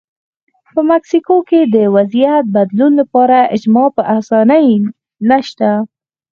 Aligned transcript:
په 0.73 0.81
مکسیکو 0.91 1.35
کې 1.49 1.59
د 1.75 1.75
وضعیت 1.95 2.45
بدلون 2.55 2.93
لپاره 3.01 3.37
اجماع 3.55 3.87
په 3.95 4.03
اسانۍ 4.17 4.67
نشته. 5.29 5.69